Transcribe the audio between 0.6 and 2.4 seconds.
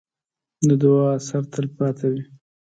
د دعا اثر تل پاتې وي.